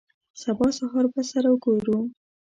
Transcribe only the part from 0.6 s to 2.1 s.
سهار به سره ګورو.